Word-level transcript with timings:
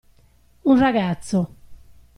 Un 0.65 0.79
ragazzo! 0.79 1.51